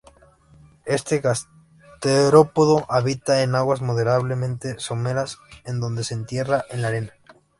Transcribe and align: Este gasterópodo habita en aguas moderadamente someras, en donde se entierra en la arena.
Este 0.87 1.19
gasterópodo 1.19 2.87
habita 2.89 3.43
en 3.43 3.53
aguas 3.53 3.81
moderadamente 3.83 4.79
someras, 4.79 5.37
en 5.63 5.79
donde 5.79 6.03
se 6.03 6.15
entierra 6.15 6.65
en 6.71 6.81
la 6.81 6.87
arena. 6.87 7.11